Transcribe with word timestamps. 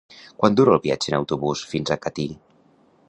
Quant 0.43 0.55
dura 0.59 0.71
el 0.75 0.81
viatge 0.85 1.13
en 1.13 1.17
autobús 1.17 1.63
fins 1.75 1.93
a 1.93 1.99
Catí? 2.07 2.27